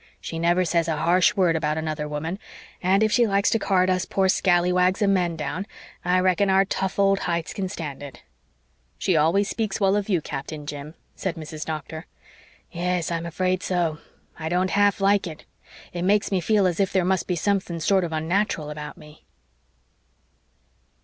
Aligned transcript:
She 0.19 0.39
never 0.39 0.65
says 0.65 0.87
a 0.87 0.97
harsh 0.97 1.35
word 1.35 1.55
about 1.55 1.77
another 1.77 2.07
woman, 2.07 2.39
and 2.81 3.03
if 3.03 3.11
she 3.11 3.27
likes 3.27 3.51
to 3.51 3.59
card 3.59 3.87
us 3.87 4.03
poor 4.03 4.27
scalawags 4.29 4.99
of 5.03 5.11
men 5.11 5.35
down 5.35 5.67
I 6.03 6.19
reckon 6.21 6.49
our 6.49 6.65
tough 6.65 6.97
old 6.97 7.19
hides 7.19 7.53
can 7.53 7.69
stand 7.69 8.01
it." 8.01 8.23
"She 8.97 9.15
always 9.15 9.47
speaks 9.47 9.79
well 9.79 9.95
of 9.95 10.09
you, 10.09 10.19
Captain 10.19 10.65
Jim," 10.65 10.95
said 11.15 11.35
Mrs. 11.35 11.65
Doctor. 11.65 12.07
"Yes, 12.71 13.11
I'm 13.11 13.27
afraid 13.27 13.61
so. 13.61 13.99
I 14.39 14.49
don't 14.49 14.71
half 14.71 15.01
like 15.01 15.27
it. 15.27 15.45
It 15.93 16.01
makes 16.01 16.31
me 16.31 16.41
feel 16.41 16.65
as 16.65 16.79
if 16.79 16.91
there 16.91 17.05
must 17.05 17.27
be 17.27 17.35
something 17.35 17.79
sorter 17.79 18.09
unnateral 18.11 18.71
about 18.71 18.97
me." 18.97 19.23